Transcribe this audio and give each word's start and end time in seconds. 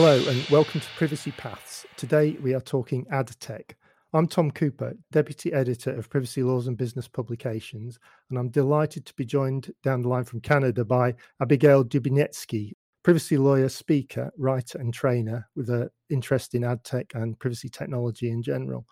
Hello 0.00 0.22
and 0.28 0.46
welcome 0.48 0.80
to 0.80 0.86
Privacy 0.96 1.32
Paths. 1.32 1.84
Today 1.96 2.36
we 2.40 2.54
are 2.54 2.60
talking 2.60 3.04
ad 3.10 3.32
tech. 3.40 3.76
I'm 4.12 4.28
Tom 4.28 4.52
Cooper, 4.52 4.94
Deputy 5.10 5.52
Editor 5.52 5.90
of 5.90 6.08
Privacy 6.08 6.44
Laws 6.44 6.68
and 6.68 6.76
Business 6.76 7.08
Publications, 7.08 7.98
and 8.30 8.38
I'm 8.38 8.48
delighted 8.48 9.06
to 9.06 9.14
be 9.14 9.24
joined 9.24 9.72
down 9.82 10.02
the 10.02 10.08
line 10.08 10.22
from 10.22 10.40
Canada 10.40 10.84
by 10.84 11.16
Abigail 11.42 11.84
Dubiniecki, 11.84 12.74
privacy 13.02 13.36
lawyer, 13.36 13.68
speaker, 13.68 14.30
writer, 14.38 14.78
and 14.78 14.94
trainer 14.94 15.48
with 15.56 15.68
an 15.68 15.90
interest 16.10 16.54
in 16.54 16.62
ad 16.62 16.84
tech 16.84 17.10
and 17.16 17.36
privacy 17.40 17.68
technology 17.68 18.30
in 18.30 18.40
general. 18.40 18.86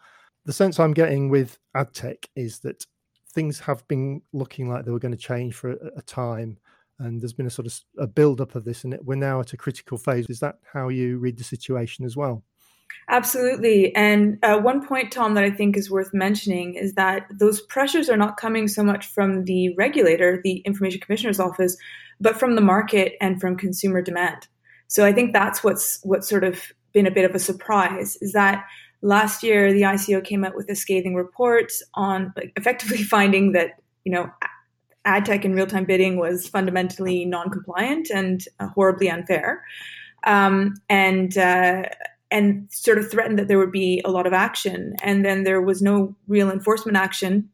The 0.45 0.53
sense 0.53 0.81
I'm 0.81 0.93
getting 0.93 1.29
with 1.29 1.57
ad 1.77 1.95
tech 1.95 2.29
is 2.35 2.59
that 2.61 2.85
things 3.33 3.61
have 3.61 3.87
been 3.87 4.23
looking 4.33 4.69
like 4.69 4.85
they 4.85 4.91
were 4.91 4.99
going 4.99 5.17
to 5.17 5.17
change 5.17 5.55
for 5.55 5.71
a, 5.71 6.03
time 6.03 6.59
and 6.99 7.21
there's 7.21 7.33
been 7.33 7.47
a 7.47 7.51
sort 7.51 7.67
of 7.67 7.79
a 7.99 8.07
build 8.07 8.41
up 8.41 8.55
of 8.55 8.65
this 8.65 8.85
and 8.85 8.99
we're 9.03 9.17
now 9.17 9.41
at 9.41 9.53
a 9.53 9.57
critical 9.57 9.99
phase. 9.99 10.27
Is 10.29 10.41
that 10.41 10.57
how 10.73 10.89
you 10.89 11.19
read 11.19 11.39
the 11.39 11.45
situation 11.45 12.05
as 12.05 12.17
well? 12.17 12.43
Absolutely. 13.09 13.95
And 13.95 14.39
uh, 14.43 14.59
one 14.59 14.85
point 14.85 15.13
tom 15.13 15.35
that 15.35 15.45
i 15.45 15.51
think 15.51 15.77
is 15.77 15.91
worth 15.91 16.13
mentioning 16.13 16.75
is 16.75 16.95
that 16.95 17.27
those 17.39 17.61
pressures 17.61 18.09
are 18.09 18.17
not 18.17 18.37
coming 18.37 18.69
so 18.69 18.83
much 18.83 19.07
from 19.07 19.45
the 19.45 19.75
regulator 19.77 20.41
the 20.43 20.59
information 20.59 21.01
commissioner's 21.01 21.41
office 21.41 21.77
but 22.21 22.39
from 22.39 22.55
the 22.55 22.61
market 22.61 23.15
and 23.21 23.41
from 23.41 23.57
consumer 23.57 24.03
demand. 24.03 24.49
So 24.89 25.05
i 25.05 25.13
think 25.13 25.33
that's 25.33 25.63
what's 25.63 26.01
what's 26.03 26.29
sort 26.29 26.45
of 26.45 26.73
been 26.93 27.07
a 27.07 27.11
bit 27.11 27.29
of 27.29 27.35
a 27.35 27.39
surprise 27.39 28.17
is 28.21 28.33
that 28.33 28.65
last 29.03 29.43
year 29.43 29.73
the 29.73 29.83
ico 29.83 30.25
came 30.25 30.45
out 30.45 30.57
with 30.57 30.71
a 30.71 30.75
scathing 30.75 31.15
report 31.15 31.73
on 31.95 32.33
like, 32.37 32.53
effectively 32.57 33.03
finding 33.17 33.53
that 33.53 33.81
you 34.05 34.13
know 34.13 34.29
ad 35.07 35.25
tech 35.25 35.45
and 35.45 35.55
real 35.55 35.67
time 35.67 35.85
bidding 35.85 36.19
was 36.19 36.47
fundamentally 36.47 37.25
non 37.25 37.51
compliant 37.51 38.11
and 38.11 38.45
uh, 38.61 38.69
horribly 38.69 39.09
unfair. 39.09 39.63
Um, 40.25 40.75
and 40.91 41.39
uh, 41.39 41.85
and 42.31 42.69
sort 42.71 42.99
of 42.99 43.11
threatened 43.11 43.39
that 43.39 43.49
there 43.49 43.59
would 43.59 43.73
be 43.73 44.03
a 44.05 44.11
lot 44.11 44.27
of 44.27 44.33
action. 44.33 44.95
And 45.03 45.25
then 45.25 45.45
there 45.45 45.63
was 45.63 45.81
no 45.81 46.15
real 46.27 46.51
enforcement 46.51 46.99
action. 46.99 47.49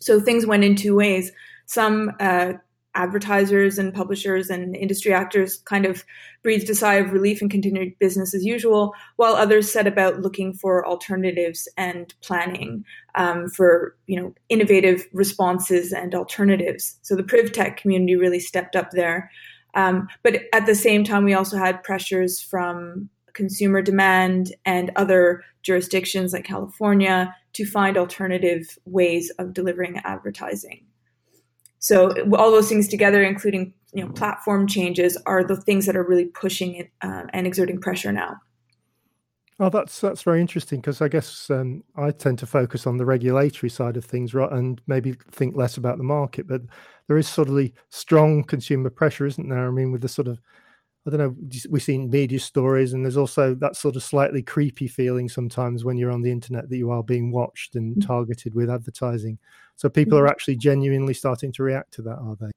So 0.00 0.20
things 0.20 0.46
went 0.46 0.64
in 0.64 0.76
two 0.76 0.94
ways. 0.94 1.32
Some 1.66 2.12
uh, 2.20 2.54
advertisers 2.94 3.78
and 3.78 3.92
publishers 3.92 4.50
and 4.50 4.76
industry 4.76 5.12
actors 5.12 5.58
kind 5.64 5.86
of 5.86 6.04
breathed 6.42 6.70
a 6.70 6.74
sigh 6.74 6.94
of 6.94 7.12
relief 7.12 7.40
and 7.40 7.50
continued 7.50 7.98
business 7.98 8.34
as 8.34 8.44
usual, 8.44 8.92
while 9.16 9.34
others 9.34 9.72
set 9.72 9.86
about 9.86 10.20
looking 10.20 10.52
for 10.52 10.86
alternatives 10.86 11.68
and 11.76 12.14
planning 12.22 12.84
um, 13.14 13.48
for 13.48 13.96
you 14.06 14.20
know 14.20 14.34
innovative 14.48 15.06
responses 15.12 15.92
and 15.92 16.14
alternatives. 16.14 16.98
So 17.02 17.16
the 17.16 17.22
PrivTech 17.22 17.76
community 17.76 18.16
really 18.16 18.40
stepped 18.40 18.76
up 18.76 18.90
there. 18.92 19.30
Um, 19.74 20.08
but 20.22 20.42
at 20.52 20.66
the 20.66 20.74
same 20.74 21.02
time, 21.04 21.24
we 21.24 21.34
also 21.34 21.56
had 21.56 21.82
pressures 21.82 22.40
from 22.40 23.08
consumer 23.32 23.82
demand 23.82 24.54
and 24.64 24.92
other 24.96 25.42
jurisdictions 25.62 26.32
like 26.32 26.44
California 26.44 27.34
to 27.54 27.66
find 27.66 27.96
alternative 27.96 28.78
ways 28.84 29.30
of 29.38 29.52
delivering 29.52 30.00
advertising. 30.04 30.86
So 31.84 32.14
all 32.32 32.50
those 32.50 32.70
things 32.70 32.88
together, 32.88 33.22
including 33.22 33.74
you 33.92 34.02
know 34.02 34.10
platform 34.12 34.66
changes, 34.66 35.18
are 35.26 35.44
the 35.44 35.54
things 35.54 35.84
that 35.84 35.94
are 35.94 36.02
really 36.02 36.24
pushing 36.24 36.76
it 36.76 36.90
uh, 37.02 37.24
and 37.34 37.46
exerting 37.46 37.78
pressure 37.78 38.10
now. 38.10 38.38
Oh, 39.60 39.68
that's 39.68 40.00
that's 40.00 40.22
very 40.22 40.40
interesting 40.40 40.80
because 40.80 41.02
I 41.02 41.08
guess 41.08 41.50
um, 41.50 41.84
I 41.94 42.10
tend 42.10 42.38
to 42.38 42.46
focus 42.46 42.86
on 42.86 42.96
the 42.96 43.04
regulatory 43.04 43.68
side 43.68 43.98
of 43.98 44.04
things, 44.06 44.32
right, 44.32 44.50
and 44.50 44.80
maybe 44.86 45.14
think 45.30 45.56
less 45.56 45.76
about 45.76 45.98
the 45.98 46.04
market. 46.04 46.48
But 46.48 46.62
there 47.06 47.18
is 47.18 47.28
sort 47.28 47.48
of 47.48 47.54
the 47.54 47.70
strong 47.90 48.44
consumer 48.44 48.88
pressure, 48.88 49.26
isn't 49.26 49.50
there? 49.50 49.68
I 49.68 49.70
mean, 49.70 49.92
with 49.92 50.00
the 50.00 50.08
sort 50.08 50.26
of 50.26 50.40
I 51.06 51.10
don't 51.10 51.18
know, 51.18 51.36
we've 51.68 51.82
seen 51.82 52.08
media 52.08 52.40
stories, 52.40 52.94
and 52.94 53.04
there's 53.04 53.18
also 53.18 53.54
that 53.56 53.76
sort 53.76 53.94
of 53.96 54.02
slightly 54.02 54.42
creepy 54.42 54.88
feeling 54.88 55.28
sometimes 55.28 55.84
when 55.84 55.98
you're 55.98 56.10
on 56.10 56.22
the 56.22 56.32
internet 56.32 56.70
that 56.70 56.78
you 56.78 56.90
are 56.90 57.02
being 57.02 57.30
watched 57.30 57.76
and 57.76 57.96
mm. 57.96 58.06
targeted 58.06 58.54
with 58.54 58.70
advertising. 58.70 59.38
So 59.76 59.90
people 59.90 60.18
are 60.18 60.26
mm. 60.26 60.30
actually 60.30 60.56
genuinely 60.56 61.12
starting 61.12 61.52
to 61.52 61.62
react 61.62 61.92
to 61.94 62.02
that, 62.02 62.16
are 62.16 62.36
they? 62.40 62.53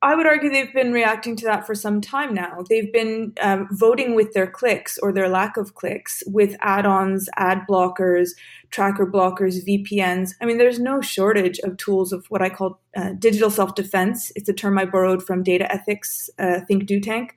I 0.00 0.14
would 0.14 0.26
argue 0.26 0.48
they've 0.48 0.72
been 0.72 0.92
reacting 0.92 1.34
to 1.36 1.44
that 1.46 1.66
for 1.66 1.74
some 1.74 2.00
time 2.00 2.32
now. 2.32 2.62
They've 2.68 2.92
been 2.92 3.32
um, 3.40 3.68
voting 3.72 4.14
with 4.14 4.32
their 4.32 4.46
clicks 4.46 4.96
or 4.98 5.12
their 5.12 5.28
lack 5.28 5.56
of 5.56 5.74
clicks 5.74 6.22
with 6.26 6.54
add 6.60 6.86
ons, 6.86 7.28
ad 7.36 7.62
blockers, 7.68 8.30
tracker 8.70 9.06
blockers, 9.06 9.66
VPNs. 9.66 10.34
I 10.40 10.44
mean, 10.44 10.58
there's 10.58 10.78
no 10.78 11.00
shortage 11.00 11.58
of 11.60 11.76
tools 11.78 12.12
of 12.12 12.26
what 12.28 12.42
I 12.42 12.48
call 12.48 12.80
uh, 12.96 13.14
digital 13.18 13.50
self 13.50 13.74
defense. 13.74 14.30
It's 14.36 14.48
a 14.48 14.52
term 14.52 14.78
I 14.78 14.84
borrowed 14.84 15.26
from 15.26 15.42
data 15.42 15.70
ethics, 15.72 16.30
uh, 16.38 16.60
Think 16.60 16.86
Do 16.86 17.00
Tank. 17.00 17.34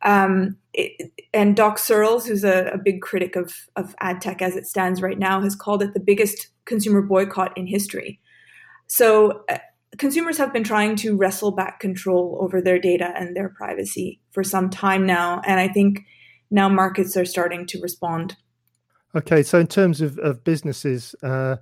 Um, 0.00 0.56
it, 0.72 1.12
and 1.34 1.54
Doc 1.54 1.78
Searls, 1.78 2.26
who's 2.26 2.42
a, 2.42 2.70
a, 2.72 2.78
big 2.78 3.02
critic 3.02 3.36
of, 3.36 3.68
of 3.76 3.94
ad 4.00 4.20
tech 4.20 4.42
as 4.42 4.56
it 4.56 4.66
stands 4.66 5.00
right 5.00 5.18
now, 5.18 5.40
has 5.42 5.54
called 5.54 5.80
it 5.80 5.94
the 5.94 6.00
biggest 6.00 6.48
consumer 6.64 7.02
boycott 7.02 7.56
in 7.56 7.68
history. 7.68 8.18
So, 8.88 9.44
uh, 9.48 9.58
consumers 9.98 10.38
have 10.38 10.52
been 10.52 10.64
trying 10.64 10.96
to 10.96 11.16
wrestle 11.16 11.50
back 11.50 11.80
control 11.80 12.38
over 12.40 12.60
their 12.60 12.78
data 12.78 13.12
and 13.16 13.36
their 13.36 13.50
privacy 13.50 14.20
for 14.30 14.42
some 14.42 14.70
time 14.70 15.06
now. 15.06 15.42
And 15.46 15.60
I 15.60 15.68
think 15.68 16.00
now 16.50 16.68
markets 16.68 17.16
are 17.16 17.24
starting 17.24 17.66
to 17.66 17.80
respond. 17.80 18.36
Okay, 19.14 19.42
so 19.42 19.58
in 19.58 19.66
terms 19.66 20.00
of, 20.00 20.18
of 20.18 20.42
businesses, 20.44 21.14
uh, 21.22 21.56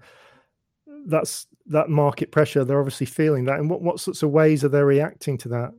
that's 1.07 1.47
that 1.67 1.89
market 1.89 2.31
pressure. 2.31 2.65
They're 2.65 2.79
obviously 2.79 3.07
feeling 3.07 3.45
that. 3.47 3.59
And 3.59 3.71
what, 3.71 3.83
what 3.83 4.01
sorts 4.01 4.23
of 4.23 4.31
ways 4.31 4.65
are 4.65 4.69
they 4.69 4.83
reacting 4.83 5.39
to 5.39 5.49
that? 5.51 5.73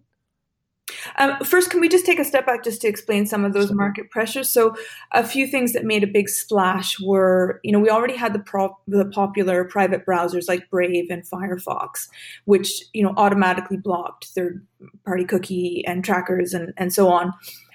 Um, 1.18 1.38
first, 1.44 1.70
can 1.70 1.80
we 1.80 1.90
just 1.90 2.06
take 2.06 2.20
a 2.20 2.26
step 2.26 2.46
back 2.46 2.64
just 2.64 2.82
to 2.82 2.88
explain 2.88 3.26
some 3.26 3.46
of 3.46 3.54
those 3.54 3.72
market 3.72 4.10
pressures? 4.10 4.50
So, 4.50 4.76
a 5.12 5.24
few 5.24 5.48
things 5.48 5.74
that 5.74 5.86
made 5.86 6.04
a 6.04 6.08
big 6.08 6.30
splash 6.30 7.00
were, 7.00 7.60
you 7.64 7.72
know, 7.72 7.80
we 7.80 7.90
already 7.90 8.16
had 8.16 8.34
the 8.34 8.40
pro- 8.40 8.78
the 8.88 9.06
popular 9.06 9.64
private 9.64 10.06
browsers 10.06 10.48
like 10.48 10.70
Brave 10.70 11.10
and 11.10 11.24
Firefox, 11.28 12.08
which 12.46 12.84
you 12.94 13.04
know 13.04 13.14
automatically 13.18 13.78
blocked 13.78 14.26
third 14.28 14.66
party 15.06 15.26
cookie 15.26 15.84
and 15.88 16.04
trackers 16.04 16.54
and 16.54 16.74
and 16.78 16.94
so 16.94 17.10
on. 17.10 17.34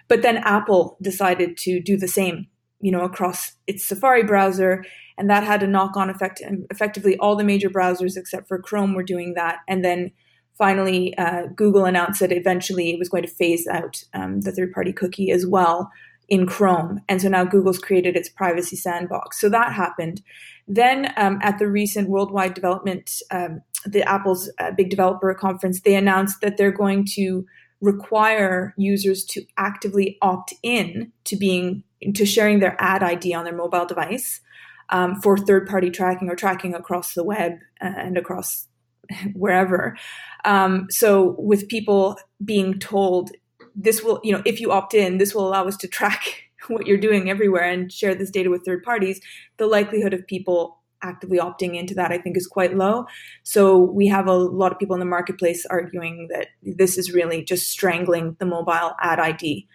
But 0.08 0.22
then 0.22 0.38
Apple 0.38 0.96
decided 1.02 1.56
to 1.58 1.80
do 1.80 1.96
the 1.96 2.08
same, 2.08 2.46
you 2.80 2.92
know, 2.92 3.02
across 3.02 3.52
its 3.66 3.84
Safari 3.84 4.22
browser, 4.22 4.84
and 5.18 5.28
that 5.30 5.42
had 5.42 5.62
a 5.62 5.66
knock 5.66 5.96
on 5.96 6.10
effect. 6.10 6.40
And 6.40 6.66
effectively, 6.70 7.16
all 7.18 7.36
the 7.36 7.44
major 7.44 7.70
browsers 7.70 8.16
except 8.16 8.48
for 8.48 8.58
Chrome 8.58 8.94
were 8.94 9.02
doing 9.02 9.34
that, 9.34 9.58
and 9.68 9.84
then 9.84 10.12
finally, 10.56 11.16
uh, 11.18 11.46
Google 11.54 11.84
announced 11.84 12.20
that 12.20 12.32
eventually 12.32 12.90
it 12.90 12.98
was 12.98 13.08
going 13.08 13.22
to 13.22 13.28
phase 13.28 13.66
out 13.66 14.02
um, 14.14 14.40
the 14.40 14.52
third 14.52 14.72
party 14.72 14.92
cookie 14.92 15.30
as 15.30 15.46
well 15.46 15.90
in 16.28 16.46
Chrome. 16.46 17.00
And 17.08 17.22
so 17.22 17.28
now 17.28 17.44
Google's 17.44 17.78
created 17.78 18.16
its 18.16 18.28
privacy 18.28 18.76
sandbox. 18.76 19.40
So 19.40 19.48
that 19.48 19.72
happened. 19.72 20.22
Then 20.66 21.12
um, 21.16 21.38
at 21.42 21.58
the 21.58 21.68
recent 21.68 22.08
Worldwide 22.08 22.54
Development, 22.54 23.10
um, 23.30 23.62
the 23.84 24.02
Apple's 24.02 24.50
uh, 24.58 24.72
big 24.72 24.90
developer 24.90 25.32
conference, 25.34 25.80
they 25.80 25.94
announced 25.94 26.40
that 26.40 26.56
they're 26.56 26.72
going 26.72 27.06
to 27.14 27.46
require 27.80 28.74
users 28.76 29.24
to 29.24 29.44
actively 29.56 30.18
opt 30.22 30.52
in 30.62 31.12
to 31.24 31.36
being 31.36 31.84
to 32.14 32.26
sharing 32.26 32.58
their 32.58 32.76
ad 32.80 33.02
ID 33.02 33.34
on 33.34 33.44
their 33.44 33.54
mobile 33.54 33.86
device 33.86 34.40
um, 34.88 35.20
for 35.20 35.36
third 35.36 35.66
party 35.66 35.90
tracking 35.90 36.28
or 36.28 36.36
tracking 36.36 36.74
across 36.74 37.14
the 37.14 37.24
web 37.24 37.52
uh, 37.80 37.92
and 37.96 38.16
across 38.16 38.66
wherever. 39.34 39.96
Um, 40.44 40.86
so 40.90 41.36
with 41.38 41.68
people 41.68 42.16
being 42.44 42.78
told 42.78 43.30
this 43.74 44.02
will, 44.02 44.20
you 44.24 44.32
know, 44.32 44.42
if 44.46 44.60
you 44.60 44.72
opt 44.72 44.94
in, 44.94 45.18
this 45.18 45.34
will 45.34 45.46
allow 45.46 45.66
us 45.66 45.76
to 45.78 45.88
track 45.88 46.44
what 46.68 46.86
you're 46.86 46.98
doing 46.98 47.30
everywhere 47.30 47.68
and 47.70 47.92
share 47.92 48.14
this 48.14 48.30
data 48.30 48.50
with 48.50 48.64
third 48.64 48.82
parties, 48.82 49.20
the 49.58 49.66
likelihood 49.66 50.14
of 50.14 50.26
people 50.26 50.78
actively 51.02 51.38
opting 51.38 51.76
into 51.78 51.94
that, 51.94 52.10
I 52.10 52.18
think, 52.18 52.36
is 52.36 52.46
quite 52.46 52.76
low. 52.76 53.06
So 53.42 53.78
we 53.78 54.06
have 54.08 54.26
a 54.26 54.32
lot 54.32 54.72
of 54.72 54.78
people 54.78 54.94
in 54.94 55.00
the 55.00 55.06
marketplace 55.06 55.66
arguing 55.66 56.28
that 56.32 56.48
this 56.62 56.96
is 56.98 57.12
really 57.12 57.44
just 57.44 57.68
strangling 57.68 58.36
the 58.38 58.46
mobile 58.46 58.94
ad 59.00 59.20
ID. 59.20 59.68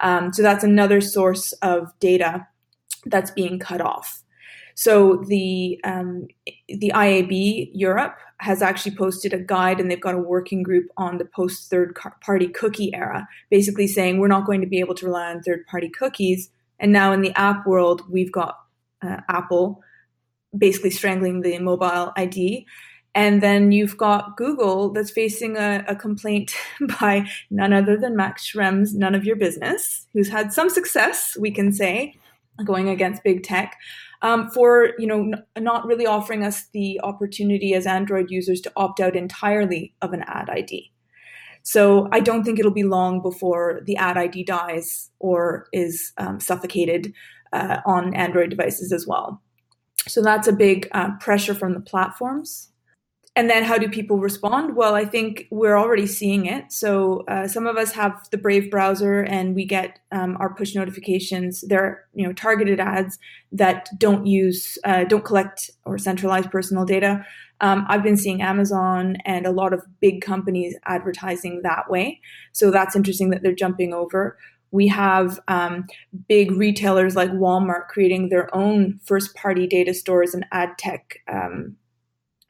Um, 0.00 0.32
so 0.32 0.42
that's 0.42 0.64
another 0.64 1.00
source 1.00 1.52
of 1.62 1.92
data 2.00 2.46
that's 3.06 3.30
being 3.30 3.58
cut 3.58 3.80
off. 3.80 4.23
So 4.74 5.24
the 5.28 5.80
um, 5.84 6.26
the 6.68 6.92
IAB 6.94 7.70
Europe 7.72 8.16
has 8.40 8.60
actually 8.60 8.96
posted 8.96 9.32
a 9.32 9.38
guide, 9.38 9.80
and 9.80 9.90
they've 9.90 10.00
got 10.00 10.14
a 10.14 10.18
working 10.18 10.62
group 10.62 10.86
on 10.96 11.18
the 11.18 11.24
post 11.24 11.70
third 11.70 11.96
party 12.20 12.48
cookie 12.48 12.92
era, 12.94 13.28
basically 13.50 13.86
saying 13.86 14.18
we're 14.18 14.28
not 14.28 14.46
going 14.46 14.60
to 14.60 14.66
be 14.66 14.80
able 14.80 14.94
to 14.96 15.06
rely 15.06 15.30
on 15.30 15.42
third 15.42 15.66
party 15.66 15.88
cookies. 15.88 16.50
And 16.80 16.92
now 16.92 17.12
in 17.12 17.22
the 17.22 17.32
app 17.38 17.66
world, 17.66 18.02
we've 18.10 18.32
got 18.32 18.58
uh, 19.02 19.20
Apple 19.28 19.80
basically 20.56 20.90
strangling 20.90 21.40
the 21.40 21.58
mobile 21.58 22.12
ID. 22.16 22.66
And 23.14 23.40
then 23.40 23.70
you've 23.70 23.96
got 23.96 24.36
Google 24.36 24.92
that's 24.92 25.10
facing 25.10 25.56
a, 25.56 25.84
a, 25.86 25.94
complaint 25.94 26.54
by 27.00 27.28
none 27.50 27.72
other 27.72 27.96
than 27.96 28.16
Max 28.16 28.50
Schrems, 28.50 28.92
none 28.92 29.14
of 29.14 29.24
your 29.24 29.36
business, 29.36 30.06
who's 30.12 30.28
had 30.28 30.52
some 30.52 30.68
success, 30.68 31.36
we 31.38 31.52
can 31.52 31.72
say, 31.72 32.16
going 32.64 32.88
against 32.88 33.24
big 33.24 33.42
tech 33.42 33.76
um, 34.22 34.48
for 34.50 34.92
you 34.98 35.06
know 35.06 35.20
n- 35.20 35.44
not 35.58 35.86
really 35.86 36.06
offering 36.06 36.44
us 36.44 36.68
the 36.72 37.00
opportunity 37.02 37.74
as 37.74 37.86
Android 37.86 38.30
users 38.30 38.60
to 38.62 38.72
opt 38.76 39.00
out 39.00 39.16
entirely 39.16 39.94
of 40.02 40.12
an 40.12 40.22
ad 40.26 40.48
ID. 40.50 40.90
So 41.62 42.08
I 42.12 42.20
don't 42.20 42.44
think 42.44 42.58
it'll 42.58 42.70
be 42.70 42.84
long 42.84 43.22
before 43.22 43.80
the 43.86 43.96
ad 43.96 44.18
ID 44.18 44.44
dies 44.44 45.10
or 45.18 45.66
is 45.72 46.12
um, 46.18 46.38
suffocated 46.38 47.12
uh, 47.52 47.78
on 47.86 48.14
Android 48.14 48.50
devices 48.50 48.92
as 48.92 49.06
well. 49.06 49.40
So 50.06 50.22
that's 50.22 50.46
a 50.46 50.52
big 50.52 50.88
uh, 50.92 51.16
pressure 51.20 51.54
from 51.54 51.72
the 51.72 51.80
platforms. 51.80 52.68
And 53.36 53.50
then 53.50 53.64
how 53.64 53.78
do 53.78 53.88
people 53.88 54.18
respond? 54.18 54.76
Well, 54.76 54.94
I 54.94 55.04
think 55.04 55.48
we're 55.50 55.76
already 55.76 56.06
seeing 56.06 56.46
it. 56.46 56.70
So 56.70 57.24
uh, 57.26 57.48
some 57.48 57.66
of 57.66 57.76
us 57.76 57.90
have 57.92 58.12
the 58.30 58.38
Brave 58.38 58.70
browser, 58.70 59.22
and 59.22 59.56
we 59.56 59.64
get 59.64 59.98
um, 60.12 60.36
our 60.38 60.54
push 60.54 60.74
notifications. 60.74 61.62
They're 61.62 62.04
you 62.14 62.24
know 62.24 62.32
targeted 62.32 62.78
ads 62.78 63.18
that 63.50 63.88
don't 63.98 64.24
use, 64.26 64.78
uh, 64.84 65.04
don't 65.04 65.24
collect 65.24 65.68
or 65.84 65.98
centralize 65.98 66.46
personal 66.46 66.84
data. 66.84 67.26
Um, 67.60 67.84
I've 67.88 68.02
been 68.02 68.16
seeing 68.16 68.40
Amazon 68.40 69.16
and 69.24 69.46
a 69.46 69.50
lot 69.50 69.72
of 69.72 69.82
big 70.00 70.20
companies 70.20 70.76
advertising 70.86 71.62
that 71.62 71.90
way. 71.90 72.20
So 72.52 72.70
that's 72.70 72.94
interesting 72.94 73.30
that 73.30 73.42
they're 73.42 73.54
jumping 73.54 73.92
over. 73.92 74.36
We 74.70 74.88
have 74.88 75.40
um, 75.46 75.86
big 76.28 76.50
retailers 76.52 77.14
like 77.14 77.30
Walmart 77.30 77.88
creating 77.88 78.28
their 78.28 78.54
own 78.54 78.98
first 79.04 79.34
party 79.34 79.66
data 79.66 79.94
stores 79.94 80.34
and 80.34 80.44
ad 80.50 80.70
tech 80.78 81.20
um, 81.32 81.76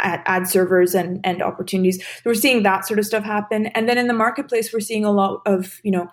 ad, 0.00 0.22
ad 0.26 0.48
servers 0.48 0.94
and, 0.94 1.20
and 1.24 1.42
opportunities. 1.42 2.04
So 2.04 2.22
we're 2.26 2.34
seeing 2.34 2.62
that 2.62 2.86
sort 2.86 2.98
of 2.98 3.06
stuff 3.06 3.24
happen. 3.24 3.66
And 3.68 3.88
then 3.88 3.98
in 3.98 4.08
the 4.08 4.14
marketplace, 4.14 4.72
we're 4.72 4.80
seeing 4.80 5.04
a 5.04 5.12
lot 5.12 5.40
of, 5.46 5.80
you 5.82 5.90
know, 5.90 6.08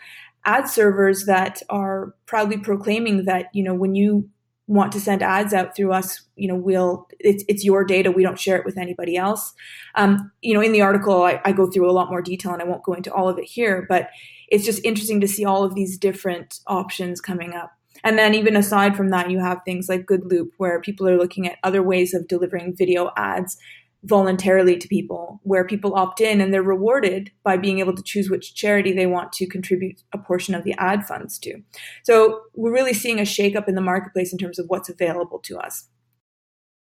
ad 0.45 0.67
servers 0.67 1.25
that 1.25 1.61
are 1.69 2.15
proudly 2.25 2.57
proclaiming 2.57 3.25
that, 3.25 3.47
you 3.53 3.63
know, 3.63 3.73
when 3.73 3.95
you 3.95 4.29
want 4.67 4.91
to 4.93 5.01
send 5.01 5.21
ads 5.21 5.53
out 5.53 5.75
through 5.75 5.91
us, 5.91 6.21
you 6.35 6.47
know, 6.47 6.55
we'll 6.55 7.07
it's 7.19 7.43
it's 7.47 7.63
your 7.63 7.83
data. 7.83 8.09
We 8.11 8.23
don't 8.23 8.39
share 8.39 8.55
it 8.55 8.65
with 8.65 8.77
anybody 8.77 9.17
else. 9.17 9.53
Um, 9.95 10.31
you 10.41 10.53
know, 10.53 10.61
in 10.61 10.71
the 10.71 10.81
article, 10.81 11.23
I, 11.23 11.41
I, 11.43 11.51
go 11.51 11.69
through 11.69 11.89
a 11.89 11.91
lot 11.91 12.09
more 12.09 12.21
detail, 12.21 12.53
and 12.53 12.61
I 12.61 12.65
won't 12.65 12.83
go 12.83 12.93
into 12.93 13.13
all 13.13 13.27
of 13.27 13.37
it 13.37 13.43
here. 13.43 13.85
But 13.89 14.09
it's 14.47 14.63
just 14.63 14.83
interesting 14.85 15.19
to 15.21 15.27
see 15.27 15.43
all 15.43 15.63
of 15.63 15.75
these 15.75 15.97
different 15.97 16.59
options 16.67 17.19
coming 17.19 17.53
up. 17.53 17.71
And 18.03 18.17
then 18.17 18.33
even 18.33 18.55
aside 18.55 18.95
from 18.95 19.09
that, 19.09 19.29
you 19.29 19.39
have 19.39 19.61
things 19.63 19.87
like 19.89 20.05
Good 20.05 20.25
Loop, 20.25 20.51
where 20.57 20.81
people 20.81 21.07
are 21.07 21.17
looking 21.17 21.47
at 21.47 21.59
other 21.63 21.83
ways 21.83 22.13
of 22.13 22.27
delivering 22.27 22.75
video 22.75 23.11
ads 23.15 23.57
voluntarily 24.03 24.77
to 24.77 24.87
people, 24.87 25.39
where 25.43 25.63
people 25.63 25.93
opt 25.93 26.21
in 26.21 26.41
and 26.41 26.53
they're 26.53 26.63
rewarded 26.63 27.31
by 27.43 27.55
being 27.55 27.79
able 27.79 27.95
to 27.95 28.01
choose 28.01 28.29
which 28.29 28.55
charity 28.55 28.91
they 28.91 29.05
want 29.05 29.31
to 29.33 29.45
contribute 29.45 30.01
a 30.11 30.17
portion 30.17 30.55
of 30.55 30.63
the 30.63 30.73
ad 30.79 31.05
funds 31.05 31.37
to. 31.37 31.61
So 32.03 32.41
we're 32.55 32.73
really 32.73 32.93
seeing 32.93 33.19
a 33.19 33.23
shakeup 33.23 33.67
in 33.67 33.75
the 33.75 33.81
marketplace 33.81 34.31
in 34.31 34.39
terms 34.39 34.57
of 34.57 34.65
what's 34.67 34.89
available 34.89 35.39
to 35.39 35.59
us. 35.59 35.87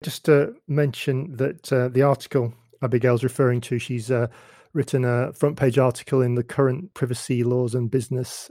Just 0.02 0.24
to 0.24 0.54
mention 0.66 1.36
that 1.36 1.72
uh, 1.72 1.88
the 1.88 2.02
article 2.02 2.52
Abigail's 2.82 3.24
referring 3.24 3.60
to, 3.62 3.78
she's 3.78 4.10
uh, 4.10 4.26
written 4.72 5.04
a 5.04 5.32
front 5.32 5.56
page 5.56 5.78
article 5.78 6.20
in 6.20 6.34
the 6.34 6.44
current 6.44 6.92
privacy 6.94 7.44
laws 7.44 7.74
and 7.74 7.90
business 7.90 8.50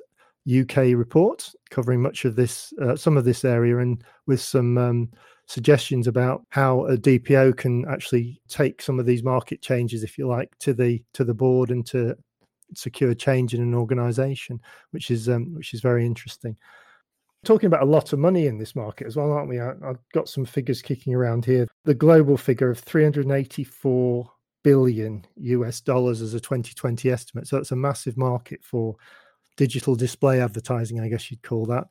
UK 0.49 0.95
report, 0.95 1.49
covering 1.69 2.01
much 2.01 2.25
of 2.25 2.35
this, 2.35 2.73
uh, 2.81 2.95
some 2.95 3.17
of 3.17 3.25
this 3.25 3.45
area, 3.45 3.77
and 3.77 4.03
with 4.27 4.41
some 4.41 4.77
um, 4.77 5.09
suggestions 5.45 6.07
about 6.07 6.45
how 6.49 6.85
a 6.85 6.97
DPO 6.97 7.57
can 7.57 7.85
actually 7.89 8.41
take 8.47 8.81
some 8.81 8.99
of 8.99 9.05
these 9.05 9.23
market 9.23 9.61
changes, 9.61 10.03
if 10.03 10.17
you 10.17 10.27
like, 10.27 10.57
to 10.59 10.73
the 10.73 11.03
to 11.13 11.23
the 11.23 11.33
board 11.33 11.71
and 11.71 11.85
to 11.87 12.15
secure 12.75 13.13
change 13.13 13.53
in 13.53 13.61
an 13.61 13.73
organisation, 13.73 14.59
which 14.91 15.11
is 15.11 15.29
um, 15.29 15.53
which 15.55 15.73
is 15.73 15.81
very 15.81 16.05
interesting. 16.05 16.57
Talking 17.45 17.67
about 17.67 17.83
a 17.83 17.85
lot 17.85 18.13
of 18.13 18.19
money 18.19 18.47
in 18.47 18.57
this 18.57 18.73
market 18.73 19.05
as 19.05 19.17
well, 19.17 19.33
aren't 19.33 19.49
we? 19.49 19.59
I, 19.59 19.73
have 19.81 19.99
got 20.13 20.29
some 20.29 20.45
figures 20.45 20.81
kicking 20.81 21.13
around 21.13 21.43
here. 21.43 21.67
The 21.83 21.93
global 21.93 22.37
figure 22.37 22.69
of 22.69 22.79
384 22.79 24.31
billion 24.63 25.25
US 25.35 25.81
dollars 25.81 26.21
as 26.21 26.33
a 26.33 26.39
2020 26.39 27.11
estimate. 27.11 27.47
So 27.47 27.57
it's 27.57 27.71
a 27.71 27.75
massive 27.75 28.15
market 28.17 28.63
for 28.63 28.95
digital 29.55 29.95
display 29.95 30.41
advertising, 30.41 30.99
I 30.99 31.09
guess 31.09 31.29
you'd 31.29 31.43
call 31.43 31.65
that. 31.67 31.85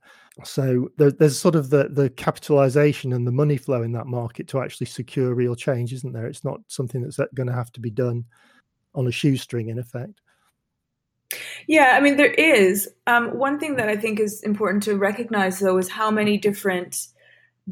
So 0.44 0.88
there, 0.96 1.10
there's 1.10 1.38
sort 1.38 1.54
of 1.54 1.70
the 1.70 1.88
the 1.88 2.10
capitalization 2.10 3.12
and 3.12 3.26
the 3.26 3.32
money 3.32 3.56
flow 3.56 3.82
in 3.82 3.92
that 3.92 4.06
market 4.06 4.48
to 4.48 4.60
actually 4.60 4.86
secure 4.86 5.34
real 5.34 5.54
change, 5.54 5.92
isn't 5.92 6.12
there? 6.12 6.26
It's 6.26 6.44
not 6.44 6.60
something 6.68 7.02
that's 7.02 7.20
going 7.34 7.48
to 7.48 7.52
have 7.52 7.72
to 7.72 7.80
be 7.80 7.90
done 7.90 8.24
on 8.94 9.06
a 9.06 9.12
shoestring, 9.12 9.68
in 9.68 9.78
effect. 9.78 10.20
Yeah, 11.66 11.94
I 11.96 12.00
mean 12.00 12.16
there 12.16 12.34
is 12.34 12.88
um, 13.06 13.36
one 13.38 13.58
thing 13.58 13.76
that 13.76 13.88
I 13.88 13.96
think 13.96 14.20
is 14.20 14.42
important 14.42 14.82
to 14.84 14.96
recognize, 14.96 15.58
though, 15.58 15.78
is 15.78 15.88
how 15.88 16.10
many 16.10 16.38
different 16.38 17.08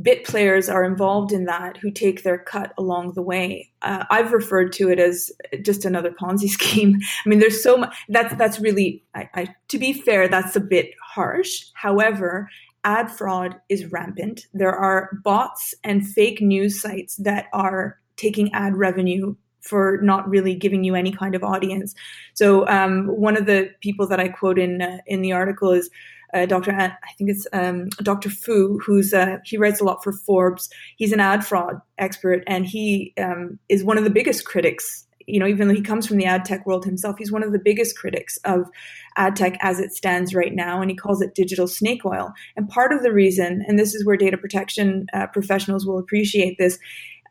bit 0.03 0.25
players 0.25 0.69
are 0.69 0.85
involved 0.85 1.33
in 1.33 1.45
that 1.47 1.77
who 1.77 1.91
take 1.91 2.23
their 2.23 2.39
cut 2.39 2.73
along 2.79 3.13
the 3.13 3.23
way. 3.23 3.71
Uh, 3.83 4.05
I've 4.11 4.33
referred 4.33 4.73
to 4.75 4.89
it 4.89 4.99
as 4.99 5.31
just 5.63 5.85
another 5.85 6.13
Ponzi 6.13 6.49
scheme. 6.59 6.99
I 7.25 7.29
mean, 7.29 7.39
there's 7.39 7.63
so 7.63 7.77
much. 7.77 7.95
That's 8.09 8.35
that's 8.37 8.61
really. 8.61 9.03
I, 9.15 9.29
I, 9.35 9.55
to 9.69 9.79
be 9.79 9.93
fair, 9.93 10.29
that's 10.29 10.57
a 10.57 10.61
bit 10.61 10.93
harsh. 11.03 11.67
However, 11.75 12.49
ad 12.85 13.11
fraud 13.11 13.57
is 13.69 13.87
rampant. 13.87 14.47
There 14.55 14.75
are 14.75 15.11
bots 15.25 15.75
and 15.85 16.07
fake 16.07 16.41
news 16.41 16.81
sites 16.81 17.17
that 17.17 17.47
are 17.53 17.99
taking 18.17 18.53
ad 18.53 18.77
revenue 18.77 19.35
for 19.61 19.99
not 20.03 20.29
really 20.29 20.55
giving 20.55 20.85
you 20.85 20.95
any 20.95 21.13
kind 21.13 21.35
of 21.35 21.45
audience. 21.45 21.95
So 22.35 22.67
um, 22.69 23.07
one 23.09 23.37
of 23.37 23.47
the 23.47 23.71
people 23.81 24.07
that 24.09 24.21
I 24.21 24.29
quote 24.29 24.59
in 24.59 24.83
uh, 24.83 24.99
in 25.07 25.23
the 25.23 25.33
article 25.33 25.71
is 25.71 25.91
uh, 26.35 26.47
Dr. 26.47 26.73
I 26.73 27.12
think 27.19 27.31
it's 27.31 27.47
um, 27.53 27.88
Dr. 28.03 28.31
Fou, 28.31 28.79
who's 28.85 29.12
uh, 29.12 29.38
he 29.44 29.56
writes 29.56 29.81
a 29.81 29.85
lot 29.85 30.03
for 30.03 30.12
Forbes. 30.12 30.69
He's 30.97 31.12
an 31.12 31.21
ad 31.21 31.44
fraud 31.44 31.81
expert, 31.99 32.43
and 32.47 32.67
he 32.67 33.12
um, 33.21 33.59
is 33.69 33.85
one 33.85 33.99
of 33.99 34.05
the 34.05 34.11
biggest 34.11 34.44
critics. 34.44 35.06
You 35.27 35.38
know, 35.38 35.47
even 35.47 35.69
though 35.69 35.75
he 35.75 35.82
comes 35.82 36.06
from 36.06 36.17
the 36.17 36.25
ad 36.25 36.44
tech 36.44 36.67
world 36.67 36.85
himself, 36.85 37.17
he's 37.19 37.31
one 37.31 37.43
of 37.43 37.53
the 37.53 37.59
biggest 37.59 37.97
critics 37.97 38.37
of 38.44 38.69
ad 39.17 39.37
tech 39.37 39.56
as 39.61 39.79
it 39.79 39.93
stands 39.93 40.35
right 40.35 40.55
now, 40.55 40.81
and 40.81 40.91
he 40.91 40.97
calls 40.97 41.23
it 41.23 41.35
digital 41.35 41.69
snake 41.69 42.05
oil. 42.05 42.32
And 42.56 42.69
part 42.69 42.93
of 42.93 43.03
the 43.03 43.12
reason, 43.12 43.65
and 43.67 43.79
this 43.79 43.94
is 43.94 44.05
where 44.05 44.17
data 44.17 44.38
protection 44.38 45.06
uh, 45.12 45.27
professionals 45.29 45.87
will 45.87 45.99
appreciate 45.99 46.59
this, 46.59 46.79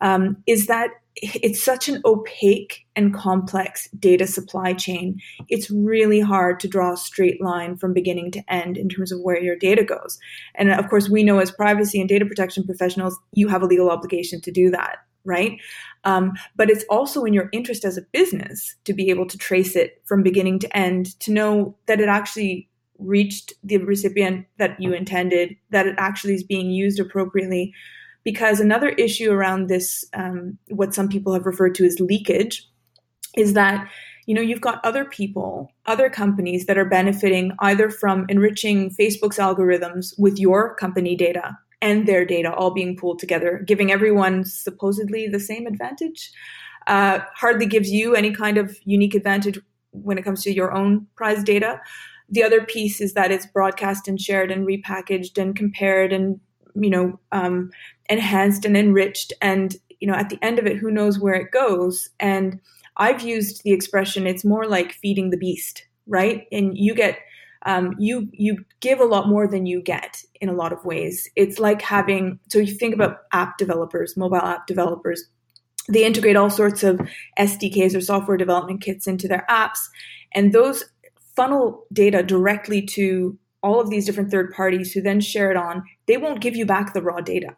um, 0.01 0.41
is 0.47 0.67
that 0.67 0.91
it's 1.21 1.63
such 1.63 1.87
an 1.89 2.01
opaque 2.05 2.85
and 2.95 3.13
complex 3.13 3.89
data 3.99 4.27
supply 4.27 4.73
chain. 4.73 5.19
It's 5.47 5.69
really 5.69 6.19
hard 6.19 6.59
to 6.61 6.67
draw 6.67 6.93
a 6.93 6.97
straight 6.97 7.41
line 7.41 7.77
from 7.77 7.93
beginning 7.93 8.31
to 8.31 8.53
end 8.53 8.77
in 8.77 8.89
terms 8.89 9.11
of 9.11 9.21
where 9.21 9.41
your 9.41 9.55
data 9.55 9.83
goes. 9.83 10.19
And 10.55 10.71
of 10.71 10.89
course, 10.89 11.09
we 11.09 11.23
know 11.23 11.39
as 11.39 11.51
privacy 11.51 11.99
and 11.99 12.09
data 12.09 12.25
protection 12.25 12.65
professionals, 12.65 13.17
you 13.33 13.47
have 13.47 13.61
a 13.61 13.67
legal 13.67 13.89
obligation 13.89 14.41
to 14.41 14.51
do 14.51 14.69
that, 14.71 14.97
right? 15.23 15.59
Um, 16.03 16.33
but 16.55 16.69
it's 16.69 16.85
also 16.89 17.23
in 17.23 17.33
your 17.33 17.49
interest 17.51 17.85
as 17.85 17.97
a 17.97 18.03
business 18.11 18.75
to 18.85 18.93
be 18.93 19.09
able 19.09 19.27
to 19.27 19.37
trace 19.37 19.75
it 19.75 20.01
from 20.05 20.23
beginning 20.23 20.59
to 20.59 20.77
end, 20.77 21.19
to 21.21 21.31
know 21.31 21.75
that 21.87 21.99
it 21.99 22.09
actually 22.09 22.69
reached 22.97 23.53
the 23.63 23.77
recipient 23.77 24.45
that 24.57 24.79
you 24.79 24.93
intended, 24.93 25.55
that 25.69 25.87
it 25.87 25.95
actually 25.97 26.33
is 26.33 26.43
being 26.43 26.69
used 26.69 26.99
appropriately 26.99 27.73
because 28.23 28.59
another 28.59 28.89
issue 28.89 29.31
around 29.31 29.67
this, 29.67 30.05
um, 30.13 30.57
what 30.69 30.93
some 30.93 31.07
people 31.07 31.33
have 31.33 31.45
referred 31.45 31.75
to 31.75 31.85
as 31.85 31.99
leakage, 31.99 32.67
is 33.37 33.53
that 33.53 33.87
you 34.25 34.35
know 34.35 34.41
you've 34.41 34.61
got 34.61 34.83
other 34.85 35.05
people, 35.05 35.71
other 35.85 36.09
companies 36.09 36.65
that 36.65 36.77
are 36.77 36.85
benefiting 36.85 37.51
either 37.59 37.89
from 37.89 38.25
enriching 38.29 38.91
Facebook's 38.91 39.37
algorithms 39.37 40.13
with 40.17 40.37
your 40.37 40.75
company 40.75 41.15
data 41.15 41.57
and 41.81 42.07
their 42.07 42.25
data 42.25 42.53
all 42.53 42.71
being 42.71 42.95
pooled 42.97 43.19
together, 43.19 43.63
giving 43.65 43.91
everyone 43.91 44.43
supposedly 44.45 45.27
the 45.27 45.39
same 45.39 45.65
advantage. 45.65 46.31
Uh, 46.87 47.19
hardly 47.35 47.65
gives 47.65 47.91
you 47.91 48.15
any 48.15 48.31
kind 48.31 48.57
of 48.57 48.75
unique 48.83 49.13
advantage 49.13 49.59
when 49.91 50.17
it 50.17 50.23
comes 50.23 50.43
to 50.43 50.53
your 50.53 50.73
own 50.73 51.05
prize 51.15 51.43
data. 51.43 51.79
The 52.29 52.43
other 52.43 52.63
piece 52.63 53.01
is 53.01 53.13
that 53.13 53.31
it's 53.31 53.45
broadcast 53.45 54.07
and 54.07 54.19
shared 54.19 54.51
and 54.51 54.67
repackaged 54.67 55.37
and 55.37 55.55
compared 55.55 56.13
and 56.13 56.39
you 56.75 56.89
know 56.89 57.19
um, 57.31 57.71
enhanced 58.09 58.65
and 58.65 58.75
enriched 58.75 59.31
and 59.41 59.77
you 59.99 60.07
know 60.07 60.15
at 60.15 60.29
the 60.29 60.39
end 60.41 60.59
of 60.59 60.65
it 60.65 60.77
who 60.77 60.91
knows 60.91 61.19
where 61.19 61.35
it 61.35 61.51
goes. 61.51 62.09
And 62.19 62.59
i've 62.97 63.21
used 63.21 63.61
the 63.63 63.71
expression 63.71 64.27
it's 64.27 64.43
more 64.43 64.67
like 64.67 64.91
feeding 64.91 65.29
the 65.29 65.37
beast 65.37 65.85
right? 66.09 66.47
And 66.51 66.77
you 66.77 66.93
get 66.93 67.19
um, 67.65 67.93
you 67.99 68.27
you 68.31 68.65
give 68.81 68.99
a 68.99 69.05
lot 69.05 69.29
more 69.29 69.47
than 69.47 69.65
you 69.65 69.81
get 69.81 70.21
in 70.41 70.49
a 70.49 70.53
lot 70.53 70.73
of 70.73 70.83
ways. 70.83 71.29
It's 71.35 71.59
like 71.59 71.81
having 71.81 72.39
so 72.49 72.59
you 72.59 72.73
think 72.73 72.93
about 72.93 73.17
app 73.31 73.57
developers 73.57 74.17
mobile 74.17 74.37
app 74.37 74.67
developers. 74.67 75.23
They 75.87 76.05
integrate 76.05 76.35
all 76.35 76.49
sorts 76.49 76.83
of 76.83 76.99
sdks 77.39 77.95
or 77.95 78.01
software 78.01 78.37
development 78.37 78.81
kits 78.81 79.07
into 79.07 79.27
their 79.27 79.45
apps 79.49 79.79
and 80.33 80.53
those 80.53 80.83
funnel 81.35 81.85
data 81.91 82.21
directly 82.21 82.81
to 82.85 83.37
all 83.61 83.81
of 83.81 83.89
these 83.89 84.05
different 84.05 84.31
third 84.31 84.53
parties 84.53 84.93
who 84.93 85.01
then 85.01 85.19
share 85.19 85.51
it 85.51 85.57
on. 85.57 85.83
They 86.07 86.17
won't 86.17 86.41
give 86.41 86.55
you 86.55 86.65
back 86.65 86.93
the 86.93 87.01
raw 87.01 87.21
data 87.21 87.55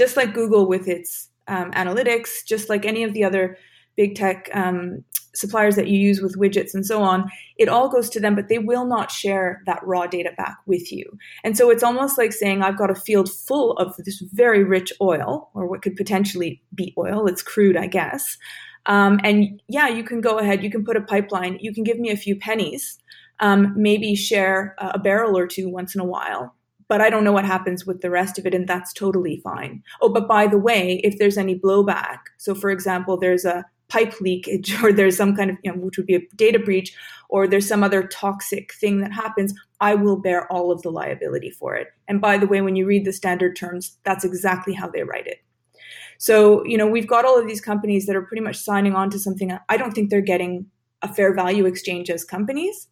just 0.00 0.16
like 0.16 0.32
Google 0.32 0.66
with 0.66 0.88
its 0.88 1.28
um, 1.46 1.70
analytics, 1.72 2.42
just 2.46 2.70
like 2.70 2.86
any 2.86 3.04
of 3.04 3.12
the 3.12 3.22
other 3.22 3.58
big 3.96 4.14
tech 4.14 4.48
um, 4.54 5.04
suppliers 5.34 5.76
that 5.76 5.88
you 5.88 5.98
use 5.98 6.22
with 6.22 6.38
widgets 6.38 6.72
and 6.72 6.86
so 6.86 7.02
on, 7.02 7.30
it 7.58 7.68
all 7.68 7.90
goes 7.90 8.08
to 8.08 8.18
them, 8.18 8.34
but 8.34 8.48
they 8.48 8.56
will 8.56 8.86
not 8.86 9.10
share 9.10 9.60
that 9.66 9.86
raw 9.86 10.06
data 10.06 10.30
back 10.38 10.56
with 10.64 10.90
you. 10.90 11.04
And 11.44 11.54
so 11.54 11.68
it's 11.68 11.82
almost 11.82 12.16
like 12.16 12.32
saying, 12.32 12.62
I've 12.62 12.78
got 12.78 12.90
a 12.90 12.94
field 12.94 13.30
full 13.30 13.72
of 13.72 13.94
this 13.98 14.22
very 14.32 14.64
rich 14.64 14.90
oil, 15.02 15.50
or 15.52 15.66
what 15.66 15.82
could 15.82 15.96
potentially 15.96 16.62
be 16.74 16.94
oil, 16.96 17.26
it's 17.26 17.42
crude, 17.42 17.76
I 17.76 17.86
guess. 17.86 18.38
Um, 18.86 19.20
and 19.22 19.60
yeah, 19.68 19.88
you 19.88 20.02
can 20.02 20.22
go 20.22 20.38
ahead, 20.38 20.64
you 20.64 20.70
can 20.70 20.82
put 20.82 20.96
a 20.96 21.02
pipeline, 21.02 21.58
you 21.60 21.74
can 21.74 21.84
give 21.84 21.98
me 21.98 22.08
a 22.08 22.16
few 22.16 22.36
pennies, 22.36 22.98
um, 23.40 23.74
maybe 23.76 24.14
share 24.14 24.74
a 24.78 24.98
barrel 24.98 25.36
or 25.36 25.46
two 25.46 25.68
once 25.68 25.94
in 25.94 26.00
a 26.00 26.06
while. 26.06 26.54
But 26.90 27.00
I 27.00 27.08
don't 27.08 27.22
know 27.22 27.30
what 27.30 27.44
happens 27.44 27.86
with 27.86 28.00
the 28.00 28.10
rest 28.10 28.36
of 28.36 28.46
it, 28.46 28.54
and 28.54 28.66
that's 28.66 28.92
totally 28.92 29.40
fine. 29.44 29.84
Oh, 30.02 30.08
but 30.08 30.26
by 30.26 30.48
the 30.48 30.58
way, 30.58 31.00
if 31.04 31.18
there's 31.18 31.38
any 31.38 31.56
blowback, 31.56 32.18
so 32.36 32.52
for 32.52 32.68
example, 32.68 33.16
there's 33.16 33.44
a 33.44 33.64
pipe 33.86 34.20
leakage 34.20 34.74
or 34.82 34.92
there's 34.92 35.16
some 35.16 35.36
kind 35.36 35.52
of, 35.52 35.56
you 35.62 35.70
know, 35.70 35.78
which 35.78 35.96
would 35.96 36.06
be 36.06 36.16
a 36.16 36.26
data 36.34 36.58
breach, 36.58 36.92
or 37.28 37.46
there's 37.46 37.68
some 37.68 37.84
other 37.84 38.02
toxic 38.08 38.74
thing 38.74 39.02
that 39.02 39.12
happens, 39.12 39.54
I 39.80 39.94
will 39.94 40.16
bear 40.16 40.50
all 40.52 40.72
of 40.72 40.82
the 40.82 40.90
liability 40.90 41.52
for 41.52 41.76
it. 41.76 41.86
And 42.08 42.20
by 42.20 42.38
the 42.38 42.48
way, 42.48 42.60
when 42.60 42.74
you 42.74 42.86
read 42.86 43.04
the 43.04 43.12
standard 43.12 43.54
terms, 43.54 43.96
that's 44.04 44.24
exactly 44.24 44.74
how 44.74 44.88
they 44.88 45.04
write 45.04 45.28
it. 45.28 45.38
So, 46.18 46.64
you 46.64 46.76
know, 46.76 46.88
we've 46.88 47.06
got 47.06 47.24
all 47.24 47.38
of 47.38 47.46
these 47.46 47.60
companies 47.60 48.06
that 48.06 48.16
are 48.16 48.22
pretty 48.22 48.42
much 48.42 48.56
signing 48.56 48.96
on 48.96 49.10
to 49.10 49.18
something. 49.20 49.56
I 49.68 49.76
don't 49.76 49.92
think 49.92 50.10
they're 50.10 50.20
getting 50.20 50.66
a 51.02 51.14
fair 51.14 51.32
value 51.34 51.66
exchange 51.66 52.10
as 52.10 52.24
companies. 52.24 52.88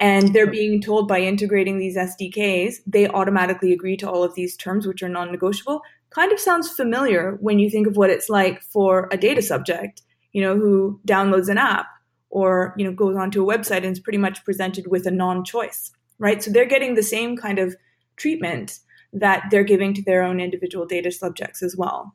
And 0.00 0.32
they're 0.32 0.50
being 0.50 0.80
told 0.80 1.06
by 1.06 1.20
integrating 1.20 1.78
these 1.78 1.96
SDKs, 1.96 2.76
they 2.86 3.06
automatically 3.06 3.72
agree 3.72 3.98
to 3.98 4.10
all 4.10 4.24
of 4.24 4.34
these 4.34 4.56
terms, 4.56 4.86
which 4.86 5.02
are 5.02 5.08
non 5.10 5.30
negotiable. 5.30 5.82
Kind 6.08 6.32
of 6.32 6.40
sounds 6.40 6.70
familiar 6.70 7.36
when 7.40 7.58
you 7.58 7.70
think 7.70 7.86
of 7.86 7.96
what 7.96 8.10
it's 8.10 8.30
like 8.30 8.62
for 8.62 9.08
a 9.12 9.18
data 9.18 9.42
subject, 9.42 10.02
you 10.32 10.40
know, 10.40 10.56
who 10.56 10.98
downloads 11.06 11.48
an 11.48 11.58
app 11.58 11.86
or, 12.30 12.74
you 12.78 12.84
know, 12.84 12.92
goes 12.92 13.14
onto 13.14 13.42
a 13.42 13.58
website 13.58 13.84
and 13.84 13.92
is 13.92 14.00
pretty 14.00 14.18
much 14.18 14.42
presented 14.44 14.86
with 14.86 15.06
a 15.06 15.10
non 15.10 15.44
choice, 15.44 15.92
right? 16.18 16.42
So 16.42 16.50
they're 16.50 16.64
getting 16.64 16.94
the 16.94 17.02
same 17.02 17.36
kind 17.36 17.58
of 17.58 17.76
treatment 18.16 18.78
that 19.12 19.44
they're 19.50 19.64
giving 19.64 19.92
to 19.94 20.02
their 20.02 20.22
own 20.22 20.40
individual 20.40 20.86
data 20.86 21.12
subjects 21.12 21.62
as 21.62 21.76
well. 21.76 22.14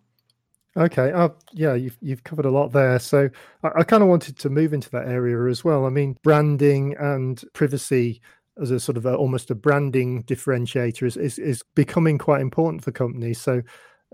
Okay. 0.77 1.11
Uh, 1.11 1.29
yeah, 1.53 1.73
you've 1.73 1.97
you've 2.01 2.23
covered 2.23 2.45
a 2.45 2.51
lot 2.51 2.73
there. 2.73 2.99
So 2.99 3.29
I, 3.63 3.69
I 3.77 3.83
kind 3.83 4.03
of 4.03 4.09
wanted 4.09 4.37
to 4.39 4.49
move 4.49 4.73
into 4.73 4.89
that 4.91 5.07
area 5.07 5.49
as 5.49 5.63
well. 5.63 5.85
I 5.85 5.89
mean, 5.89 6.17
branding 6.23 6.95
and 6.99 7.41
privacy 7.53 8.21
as 8.61 8.71
a 8.71 8.79
sort 8.79 8.97
of 8.97 9.05
a, 9.05 9.15
almost 9.15 9.51
a 9.51 9.55
branding 9.55 10.23
differentiator 10.23 11.03
is, 11.03 11.17
is, 11.17 11.37
is 11.39 11.63
becoming 11.75 12.17
quite 12.17 12.41
important 12.41 12.83
for 12.83 12.91
companies. 12.91 13.39
So 13.39 13.61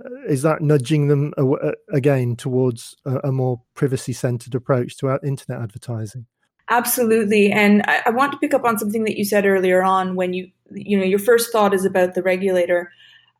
uh, 0.04 0.10
is 0.28 0.42
that 0.42 0.62
nudging 0.62 1.08
them 1.08 1.34
again 1.92 2.36
towards 2.36 2.96
a, 3.06 3.18
a 3.26 3.32
more 3.32 3.62
privacy 3.76 4.14
centered 4.14 4.56
approach 4.56 4.98
to 4.98 5.20
internet 5.24 5.62
advertising? 5.62 6.26
Absolutely. 6.70 7.52
And 7.52 7.84
I, 7.88 8.02
I 8.08 8.10
want 8.12 8.32
to 8.32 8.38
pick 8.38 8.54
up 8.54 8.64
on 8.64 8.78
something 8.78 9.04
that 9.04 9.18
you 9.18 9.26
said 9.26 9.46
earlier 9.46 9.84
on 9.84 10.16
when 10.16 10.34
you 10.34 10.50
you 10.74 10.98
know 10.98 11.04
your 11.04 11.20
first 11.20 11.52
thought 11.52 11.74
is 11.74 11.86
about 11.86 12.14
the 12.14 12.24
regulator. 12.24 12.92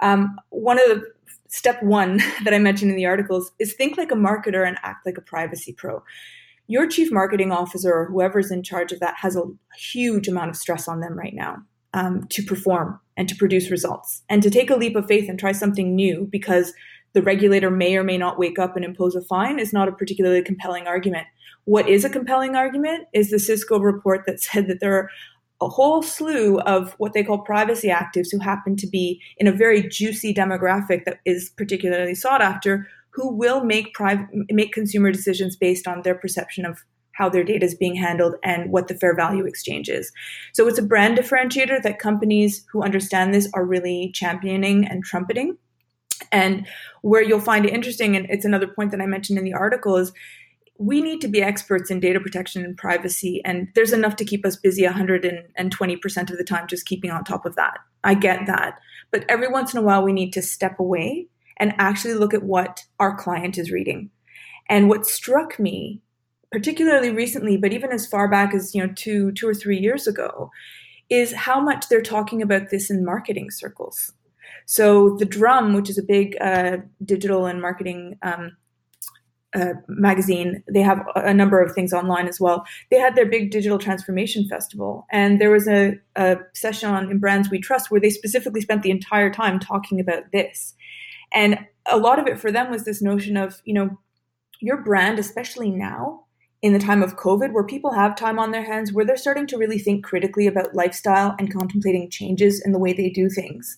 Um, 0.02 0.38
one 0.50 0.80
of 0.80 0.86
the 0.86 1.06
step 1.52 1.84
one 1.84 2.18
that 2.44 2.54
I 2.54 2.60
mentioned 2.60 2.90
in 2.90 2.98
the 2.98 3.06
articles 3.06 3.52
is 3.60 3.74
think 3.74 3.98
like 3.98 4.12
a 4.12 4.16
marketer 4.16 4.68
and 4.68 4.78
act 4.82 5.06
like 5.06 5.18
a 5.18 5.22
privacy 5.22 5.74
pro. 5.74 6.04
Your 6.68 6.88
chief 6.88 7.12
marketing 7.12 7.52
officer 7.52 7.94
or 7.94 8.06
whoever's 8.06 8.50
in 8.50 8.64
charge 8.64 8.92
of 8.92 9.00
that 9.02 9.16
has 9.18 9.36
a 9.36 9.44
huge 9.78 10.28
amount 10.28 10.50
of 10.50 10.56
stress 10.56 10.88
on 10.88 11.02
them 11.02 11.18
right 11.18 11.34
now 11.36 11.58
um, 11.94 12.26
to 12.30 12.42
perform 12.42 13.00
and 13.18 13.28
to 13.28 13.36
produce 13.36 13.70
results 13.70 14.24
and 14.30 14.42
to 14.42 14.50
take 14.50 14.70
a 14.70 14.78
leap 14.78 14.96
of 14.96 15.06
faith 15.06 15.30
and 15.30 15.38
try 15.38 15.52
something 15.52 15.94
new 15.94 16.28
because 16.32 16.74
the 17.14 17.22
regulator 17.22 17.70
may 17.70 17.98
or 17.98 18.04
may 18.04 18.18
not 18.18 18.40
wake 18.40 18.58
up 18.58 18.78
and 18.78 18.86
impose 18.86 19.16
a 19.16 19.22
fine 19.22 19.60
is 19.60 19.74
not 19.74 19.90
a 19.90 19.92
particularly 19.92 20.42
compelling 20.42 20.88
argument. 20.88 21.28
What 21.66 21.90
is 21.90 22.06
a 22.06 22.10
compelling 22.10 22.56
argument 22.56 23.08
is 23.14 23.30
the 23.30 23.40
Cisco 23.40 23.80
report 23.80 24.24
that 24.26 24.40
said 24.42 24.68
that 24.68 24.80
there 24.80 24.96
are 24.96 25.10
a 25.62 25.70
whole 25.70 26.02
slew 26.02 26.60
of 26.62 26.94
what 26.98 27.14
they 27.14 27.24
call 27.24 27.38
privacy 27.38 27.88
actives 27.88 28.32
who 28.32 28.40
happen 28.40 28.76
to 28.76 28.88
be 28.88 29.22
in 29.38 29.48
a 29.48 29.52
very 29.52 29.88
juicy 29.88 30.34
demographic 30.34 31.06
that 31.06 31.20
is 31.26 31.52
particularly 31.56 32.16
sought 32.16 32.42
after 32.42 32.88
who 33.12 33.32
will 33.34 33.64
make 33.64 33.94
private 33.94 34.28
make 34.50 34.74
consumer 34.74 35.12
decisions 35.12 35.56
based 35.56 35.88
on 35.88 36.02
their 36.02 36.16
perception 36.16 36.66
of 36.66 36.80
how 37.14 37.30
their 37.30 37.44
data 37.44 37.66
is 37.66 37.76
being 37.76 37.96
handled 37.96 38.36
and 38.44 38.72
what 38.72 38.88
the 38.88 38.96
fair 38.96 39.16
value 39.16 39.46
exchange 39.46 39.90
is. 39.90 40.12
So 40.54 40.68
it's 40.68 40.80
a 40.80 40.84
brand 40.84 41.18
differentiator 41.18 41.84
that 41.84 42.00
companies 42.00 42.66
who 42.72 42.82
understand 42.82 43.34
this 43.34 43.50
are 43.54 43.66
really 43.66 44.12
championing 44.14 44.88
and 44.88 45.04
trumpeting. 45.04 45.58
And 46.32 46.68
where 47.02 47.22
you'll 47.22 47.40
find 47.42 47.66
it 47.66 47.74
interesting, 47.74 48.16
and 48.16 48.28
it's 48.30 48.46
another 48.46 48.68
point 48.68 48.92
that 48.92 49.02
I 49.02 49.08
mentioned 49.08 49.38
in 49.38 49.46
the 49.46 49.54
article, 49.54 49.98
is 49.98 50.14
we 50.78 51.02
need 51.02 51.22
to 51.22 51.28
be 51.28 51.42
experts 51.42 51.92
in 51.92 52.00
data 52.00 52.20
protection 52.20 52.64
and 52.66 52.78
privacy 52.78 53.42
and 53.46 53.68
there's 53.76 53.94
enough 53.94 54.16
to 54.16 54.26
keep 54.26 54.46
us 54.46 54.56
busy 54.56 54.84
120% 54.84 56.32
of 56.32 56.38
the 56.38 56.44
time 56.44 56.68
just 56.68 56.86
keeping 56.86 57.12
on 57.12 57.24
top 57.24 57.46
of 57.46 57.56
that. 57.56 57.78
I 58.04 58.16
get 58.16 58.48
that. 58.48 58.80
But 59.12 59.26
every 59.30 59.48
once 59.48 59.74
in 59.74 59.80
a 59.80 59.84
while 59.84 60.04
we 60.04 60.14
need 60.14 60.34
to 60.34 60.42
step 60.42 60.80
away 60.80 61.28
and 61.58 61.76
actually 61.78 62.16
look 62.16 62.34
at 62.34 62.44
what 62.44 62.84
our 63.00 63.16
client 63.16 63.58
is 63.58 63.72
reading. 63.72 64.10
And 64.70 64.90
what 64.90 65.06
struck 65.06 65.60
me 65.60 66.02
particularly 66.52 67.12
recently 67.12 67.56
but 67.58 67.72
even 67.72 67.92
as 67.92 68.08
far 68.08 68.28
back 68.28 68.54
as 68.54 68.76
you 68.76 68.86
know 68.86 68.92
two 68.96 69.32
two 69.34 69.48
or 69.48 69.54
three 69.54 69.78
years 69.78 70.06
ago 70.06 70.50
is 71.10 71.34
how 71.34 71.62
much 71.62 71.88
they're 71.88 72.02
talking 72.02 72.42
about 72.42 72.70
this 72.72 72.90
in 72.90 73.06
marketing 73.06 73.52
circles. 73.52 74.12
So 74.66 75.16
the 75.18 75.26
drum 75.26 75.74
which 75.74 75.90
is 75.90 75.98
a 75.98 76.04
big 76.04 76.36
uh, 76.42 76.78
digital 77.06 77.46
and 77.46 77.62
marketing 77.62 78.18
um, 78.24 78.58
uh, 79.54 79.74
magazine. 79.88 80.64
They 80.72 80.82
have 80.82 81.06
a 81.16 81.34
number 81.34 81.62
of 81.62 81.74
things 81.74 81.94
online 81.94 82.28
as 82.28 82.40
well. 82.40 82.66
They 82.90 82.98
had 82.98 83.16
their 83.16 83.26
big 83.26 83.52
digital 83.52 83.78
transformation 83.78 84.48
festival, 84.48 85.06
and 85.12 85.40
there 85.40 85.52
was 85.52 85.68
a, 85.68 86.00
a 86.16 86.38
session 86.54 86.90
on 86.90 87.12
in 87.12 87.20
Brands 87.20 87.50
We 87.50 87.60
Trust 87.60 87.92
where 87.92 88.02
they 88.02 88.10
specifically 88.10 88.62
spent 88.62 88.84
the 88.84 88.92
entire 88.92 89.30
time 89.30 89.60
talking 89.60 90.00
about 90.00 90.24
this. 90.32 90.74
And 91.34 91.60
a 91.86 91.98
lot 91.98 92.20
of 92.20 92.28
it 92.28 92.40
for 92.40 92.52
them 92.52 92.70
was 92.70 92.86
this 92.86 93.02
notion 93.02 93.38
of, 93.38 93.62
you 93.66 93.74
know, 93.74 93.98
your 94.62 94.84
brand, 94.84 95.20
especially 95.20 95.72
now 95.72 96.26
in 96.62 96.74
the 96.74 96.80
time 96.80 97.02
of 97.02 97.18
COVID, 97.18 97.54
where 97.54 97.66
people 97.66 97.92
have 97.92 98.16
time 98.16 98.38
on 98.38 98.52
their 98.52 98.64
hands, 98.64 98.94
where 98.94 99.04
they're 99.04 99.18
starting 99.18 99.48
to 99.48 99.58
really 99.58 99.80
think 99.80 100.06
critically 100.06 100.46
about 100.46 100.76
lifestyle 100.76 101.36
and 101.40 101.52
contemplating 101.52 102.10
changes 102.10 102.62
in 102.64 102.72
the 102.72 102.80
way 102.80 102.94
they 102.94 103.10
do 103.10 103.30
things. 103.30 103.78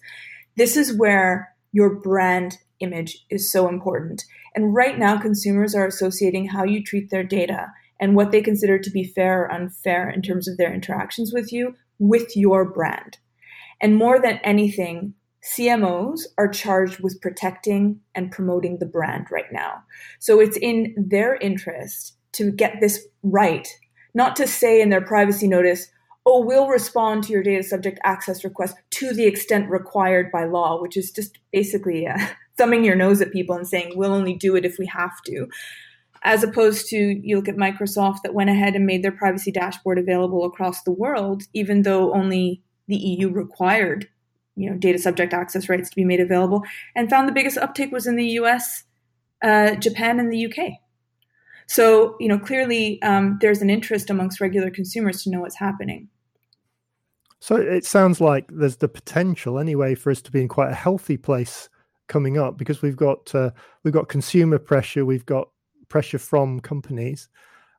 This 0.57 0.75
is 0.75 0.97
where 0.97 1.49
your 1.71 1.95
brand 1.95 2.57
image 2.83 3.25
is 3.29 3.51
so 3.51 3.67
important. 3.67 4.23
And 4.55 4.75
right 4.75 4.99
now, 4.99 5.17
consumers 5.17 5.73
are 5.73 5.87
associating 5.87 6.47
how 6.47 6.63
you 6.63 6.83
treat 6.83 7.09
their 7.09 7.23
data 7.23 7.67
and 7.99 8.15
what 8.15 8.31
they 8.31 8.41
consider 8.41 8.77
to 8.77 8.91
be 8.91 9.03
fair 9.03 9.43
or 9.43 9.51
unfair 9.51 10.09
in 10.09 10.21
terms 10.21 10.47
of 10.47 10.57
their 10.57 10.73
interactions 10.73 11.31
with 11.33 11.51
you 11.51 11.75
with 11.99 12.35
your 12.35 12.65
brand. 12.69 13.17
And 13.81 13.95
more 13.95 14.19
than 14.19 14.39
anything, 14.43 15.13
CMOs 15.43 16.21
are 16.37 16.47
charged 16.47 17.01
with 17.01 17.21
protecting 17.21 17.99
and 18.15 18.31
promoting 18.31 18.79
the 18.79 18.85
brand 18.85 19.27
right 19.31 19.51
now. 19.51 19.83
So 20.19 20.39
it's 20.39 20.57
in 20.57 20.93
their 20.97 21.35
interest 21.35 22.15
to 22.33 22.51
get 22.51 22.77
this 22.79 23.05
right, 23.23 23.67
not 24.13 24.35
to 24.37 24.47
say 24.47 24.81
in 24.81 24.89
their 24.89 25.01
privacy 25.01 25.47
notice, 25.47 25.87
oh, 26.25 26.43
we'll 26.43 26.67
respond 26.67 27.23
to 27.23 27.33
your 27.33 27.43
data 27.43 27.63
subject 27.63 27.99
access 28.03 28.43
request 28.43 28.75
to 28.91 29.13
the 29.13 29.25
extent 29.25 29.69
required 29.69 30.31
by 30.31 30.45
law, 30.45 30.81
which 30.81 30.95
is 30.95 31.11
just 31.11 31.37
basically 31.51 32.07
uh, 32.07 32.17
thumbing 32.57 32.83
your 32.83 32.95
nose 32.95 33.21
at 33.21 33.31
people 33.31 33.55
and 33.55 33.67
saying, 33.67 33.93
we'll 33.95 34.13
only 34.13 34.33
do 34.33 34.55
it 34.55 34.65
if 34.65 34.77
we 34.79 34.85
have 34.85 35.21
to. 35.25 35.47
As 36.23 36.41
opposed 36.43 36.87
to, 36.87 36.97
you 36.97 37.35
look 37.35 37.49
at 37.49 37.57
Microsoft 37.57 38.21
that 38.23 38.33
went 38.33 38.49
ahead 38.49 38.75
and 38.75 38.85
made 38.85 39.03
their 39.03 39.11
privacy 39.11 39.51
dashboard 39.51 39.99
available 39.99 40.45
across 40.45 40.83
the 40.83 40.91
world, 40.91 41.43
even 41.53 41.81
though 41.81 42.13
only 42.13 42.61
the 42.87 42.95
EU 42.95 43.29
required 43.29 44.07
you 44.55 44.69
know, 44.69 44.77
data 44.77 44.99
subject 44.99 45.33
access 45.33 45.67
rights 45.67 45.89
to 45.89 45.95
be 45.95 46.05
made 46.05 46.19
available, 46.19 46.63
and 46.95 47.09
found 47.09 47.27
the 47.27 47.33
biggest 47.33 47.57
uptake 47.57 47.91
was 47.91 48.07
in 48.07 48.15
the 48.15 48.27
US, 48.39 48.83
uh, 49.41 49.75
Japan, 49.75 50.19
and 50.19 50.31
the 50.31 50.45
UK. 50.45 50.73
So, 51.67 52.15
you 52.19 52.27
know, 52.27 52.37
clearly 52.37 53.01
um, 53.01 53.37
there's 53.41 53.61
an 53.61 53.69
interest 53.69 54.09
amongst 54.09 54.39
regular 54.39 54.69
consumers 54.69 55.23
to 55.23 55.29
know 55.29 55.41
what's 55.41 55.57
happening. 55.57 56.09
So 57.43 57.57
it 57.57 57.83
sounds 57.83 58.21
like 58.21 58.45
there's 58.49 58.77
the 58.77 58.87
potential, 58.87 59.59
anyway, 59.59 59.95
for 59.95 60.11
us 60.11 60.21
to 60.21 60.31
be 60.31 60.39
in 60.39 60.47
quite 60.47 60.71
a 60.71 60.73
healthy 60.73 61.17
place 61.17 61.67
coming 62.07 62.37
up 62.37 62.57
because 62.57 62.81
we've 62.81 62.95
got 62.95 63.35
uh, 63.35 63.51
we've 63.83 63.93
got 63.93 64.07
consumer 64.07 64.57
pressure, 64.57 65.03
we've 65.03 65.25
got 65.25 65.49
pressure 65.89 66.19
from 66.19 66.61
companies, 66.61 67.27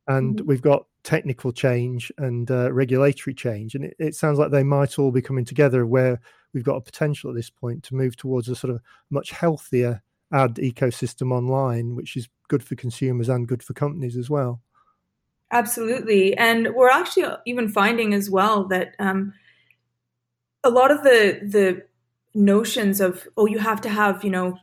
and 0.06 0.36
mm-hmm. 0.36 0.46
we've 0.46 0.60
got 0.60 0.84
technical 1.02 1.50
change 1.50 2.12
and 2.18 2.50
uh, 2.50 2.70
regulatory 2.74 3.32
change, 3.32 3.74
and 3.74 3.86
it, 3.86 3.96
it, 3.98 4.14
sounds 4.14 4.38
like 4.38 4.50
they 4.50 4.62
might 4.62 4.98
all 4.98 5.10
be 5.10 5.22
coming 5.22 5.46
together 5.46 5.86
where 5.86 6.20
we've 6.52 6.62
got 6.62 6.76
a 6.76 6.82
potential 6.82 7.30
at 7.30 7.36
this 7.36 7.48
point 7.48 7.82
to 7.84 7.94
move 7.94 8.18
towards 8.18 8.50
a 8.50 8.54
sort 8.54 8.74
of 8.74 8.82
much 9.08 9.30
healthier 9.30 10.02
ad 10.30 10.56
ecosystem 10.56 11.32
online, 11.32 11.96
which 11.96 12.18
is 12.18 12.28
good 12.48 12.62
for 12.62 12.74
consumers 12.74 13.30
and 13.30 13.48
good 13.48 13.62
for 13.62 13.72
companies 13.72 14.18
as 14.18 14.28
well. 14.28 14.60
Absolutely, 15.52 16.36
and 16.36 16.68
we're 16.74 16.90
actually 16.90 17.34
even 17.46 17.70
finding 17.70 18.12
as 18.12 18.28
well 18.28 18.64
that 18.64 18.94
um, 18.98 19.32
a 20.64 20.70
lot 20.70 20.90
of 20.90 21.02
the 21.02 21.40
the 21.42 21.82
notions 22.34 23.00
of 23.00 23.28
oh 23.36 23.46
you 23.46 23.58
have 23.58 23.80
to 23.80 23.88
have 23.88 24.24
you 24.24 24.30
know 24.30 24.58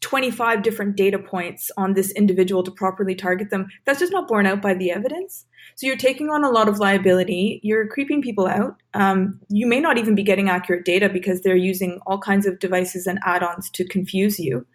25 0.00 0.62
different 0.62 0.96
data 0.96 1.18
points 1.18 1.70
on 1.76 1.94
this 1.94 2.10
individual 2.12 2.62
to 2.62 2.70
properly 2.70 3.14
target 3.14 3.50
them 3.50 3.66
that's 3.84 3.98
just 3.98 4.12
not 4.12 4.28
borne 4.28 4.46
out 4.46 4.62
by 4.62 4.74
the 4.74 4.90
evidence. 4.90 5.46
So 5.74 5.86
you're 5.86 5.96
taking 5.96 6.28
on 6.28 6.44
a 6.44 6.50
lot 6.50 6.68
of 6.68 6.78
liability 6.78 7.60
you're 7.62 7.86
creeping 7.88 8.22
people 8.22 8.46
out. 8.46 8.76
Um, 8.94 9.40
you 9.48 9.66
may 9.66 9.80
not 9.80 9.98
even 9.98 10.14
be 10.14 10.22
getting 10.22 10.48
accurate 10.48 10.84
data 10.84 11.08
because 11.08 11.40
they're 11.40 11.56
using 11.56 12.00
all 12.06 12.18
kinds 12.18 12.46
of 12.46 12.58
devices 12.58 13.06
and 13.06 13.18
add-ons 13.24 13.70
to 13.70 13.84
confuse 13.84 14.38
you. 14.38 14.66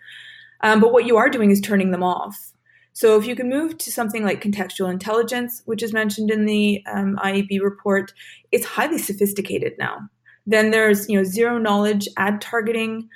Um, 0.62 0.80
but 0.80 0.92
what 0.92 1.06
you 1.06 1.18
are 1.18 1.30
doing 1.30 1.52
is 1.52 1.62
turning 1.62 1.92
them 1.92 2.04
off. 2.04 2.52
So 2.94 3.16
if 3.20 3.28
you 3.28 3.36
can 3.36 3.48
move 3.48 3.78
to 3.78 3.92
something 3.92 4.24
like 4.24 4.42
contextual 4.42 4.90
intelligence, 4.90 5.62
which 5.66 5.84
is 5.84 5.94
mentioned 5.94 6.32
in 6.32 6.46
the 6.46 6.84
um, 6.92 7.20
IAB 7.24 7.62
report, 7.62 8.12
it's 8.52 8.66
highly 8.66 8.98
sophisticated 8.98 9.74
now. 9.78 10.10
Then 10.48 10.72
there's 10.72 11.08
you 11.08 11.18
know 11.18 11.24
zero 11.24 11.60
knowledge 11.60 12.08
ad 12.18 12.42
targeting, 12.42 13.10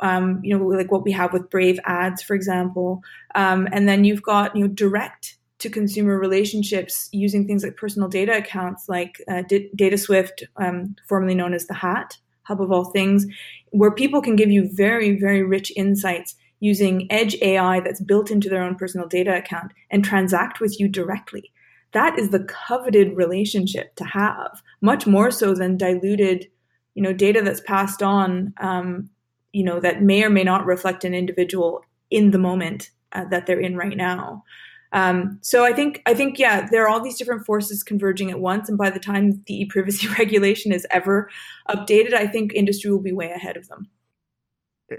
um, 0.00 0.40
you 0.44 0.56
know 0.56 0.64
like 0.64 0.92
what 0.92 1.04
we 1.04 1.12
have 1.12 1.32
with 1.32 1.50
Brave 1.50 1.80
ads, 1.84 2.22
for 2.22 2.34
example, 2.34 3.02
um, 3.34 3.68
and 3.72 3.88
then 3.88 4.04
you've 4.04 4.22
got 4.22 4.54
you 4.54 4.62
know 4.62 4.68
direct 4.68 5.38
to 5.60 5.70
consumer 5.70 6.18
relationships 6.18 7.08
using 7.12 7.46
things 7.46 7.64
like 7.64 7.76
personal 7.76 8.08
data 8.08 8.36
accounts 8.36 8.88
like 8.88 9.16
uh, 9.28 9.42
D- 9.48 9.70
DataSwift, 9.76 10.42
um, 10.56 10.94
formerly 11.08 11.34
known 11.34 11.54
as 11.54 11.66
the 11.66 11.74
Hat, 11.74 12.18
hub 12.42 12.60
of 12.60 12.70
all 12.70 12.86
things, 12.86 13.26
where 13.70 13.90
people 13.90 14.20
can 14.20 14.36
give 14.36 14.50
you 14.50 14.68
very, 14.72 15.18
very 15.18 15.42
rich 15.42 15.72
insights 15.74 16.34
using 16.60 17.06
edge 17.10 17.36
AI 17.40 17.80
that's 17.80 18.00
built 18.00 18.30
into 18.30 18.48
their 18.48 18.62
own 18.62 18.74
personal 18.74 19.08
data 19.08 19.36
account 19.36 19.72
and 19.90 20.04
transact 20.04 20.60
with 20.60 20.78
you 20.78 20.88
directly. 20.88 21.50
That 21.92 22.18
is 22.18 22.30
the 22.30 22.44
coveted 22.44 23.16
relationship 23.16 23.94
to 23.96 24.04
have, 24.04 24.62
much 24.80 25.06
more 25.06 25.30
so 25.30 25.54
than 25.54 25.76
diluted, 25.76 26.48
you 26.94 27.02
know, 27.02 27.12
data 27.12 27.42
that's 27.42 27.60
passed 27.60 28.02
on, 28.02 28.54
um, 28.60 29.10
you 29.52 29.64
know, 29.64 29.80
that 29.80 30.02
may 30.02 30.22
or 30.22 30.30
may 30.30 30.44
not 30.44 30.66
reflect 30.66 31.04
an 31.04 31.14
individual 31.14 31.84
in 32.10 32.30
the 32.30 32.38
moment 32.38 32.90
uh, 33.12 33.24
that 33.26 33.46
they're 33.46 33.60
in 33.60 33.76
right 33.76 33.96
now. 33.96 34.44
Um, 34.92 35.38
so 35.42 35.64
I 35.64 35.72
think 35.72 36.02
I 36.06 36.14
think 36.14 36.38
yeah, 36.38 36.68
there 36.70 36.84
are 36.84 36.88
all 36.88 37.02
these 37.02 37.18
different 37.18 37.44
forces 37.44 37.82
converging 37.82 38.30
at 38.30 38.38
once, 38.38 38.68
and 38.68 38.78
by 38.78 38.90
the 38.90 39.00
time 39.00 39.42
the 39.46 39.62
e-privacy 39.62 40.06
regulation 40.18 40.72
is 40.72 40.86
ever 40.90 41.28
updated, 41.68 42.14
I 42.14 42.28
think 42.28 42.52
industry 42.54 42.92
will 42.92 43.02
be 43.02 43.12
way 43.12 43.30
ahead 43.32 43.56
of 43.56 43.68
them. 43.68 43.88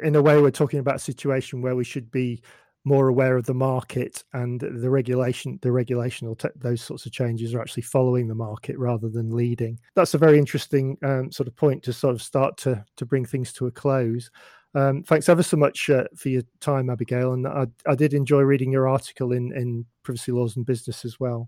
In 0.04 0.16
a 0.16 0.22
way, 0.22 0.42
we're 0.42 0.52
talking 0.52 0.80
about 0.80 0.96
a 0.96 1.00
situation 1.00 1.62
where 1.62 1.76
we 1.76 1.86
should 1.86 2.12
be 2.12 2.42
more 2.86 3.08
aware 3.08 3.36
of 3.36 3.46
the 3.46 3.54
market 3.54 4.24
and 4.34 4.62
the 4.62 4.90
regulation 4.90 5.60
the 5.62 5.72
regulation 5.72 6.28
or 6.28 6.36
te- 6.36 6.48
those 6.56 6.82
sorts 6.82 7.06
of 7.06 7.12
changes 7.12 7.54
are 7.54 7.62
actually 7.62 7.84
following 7.84 8.28
the 8.28 8.36
market 8.36 8.78
rather 8.78 9.10
than 9.10 9.36
leading 9.36 9.78
that's 9.96 10.14
a 10.14 10.20
very 10.20 10.38
interesting 10.38 10.98
um, 11.04 11.32
sort 11.32 11.48
of 11.48 11.56
point 11.56 11.84
to 11.84 11.92
sort 11.92 12.16
of 12.16 12.22
start 12.22 12.56
to 12.58 12.84
to 12.96 13.06
bring 13.06 13.26
things 13.26 13.52
to 13.52 13.66
a 13.68 13.72
close 13.72 14.30
um, 14.76 15.04
thanks 15.04 15.30
ever 15.30 15.42
so 15.42 15.56
much 15.56 15.90
uh, 15.90 16.04
for 16.18 16.28
your 16.28 16.44
time, 16.60 16.90
Abigail. 16.90 17.32
And 17.32 17.48
I, 17.48 17.66
I, 17.88 17.96
did 17.96 18.14
enjoy 18.14 18.42
reading 18.42 18.74
your 18.74 18.90
article 18.90 19.32
in, 19.32 19.54
in 19.54 19.86
Privacy 20.04 20.34
Laws 20.34 20.58
and 20.58 20.66
Business 20.66 21.06
as 21.06 21.18
well. 21.18 21.48